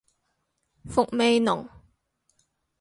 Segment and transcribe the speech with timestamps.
[0.87, 1.69] 伏味濃